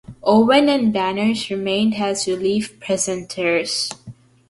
Owen 0.23 0.67
and 0.67 0.91
Barnes 0.91 1.51
remained 1.51 1.93
as 1.93 2.25
relief 2.27 2.79
presenters. 2.79 3.93